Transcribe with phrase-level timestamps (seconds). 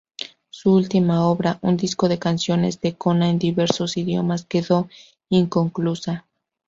[0.49, 4.89] Su última obra, un disco de canciones de cuna en diversos idiomas, quedó
[5.29, 6.25] inconclusa.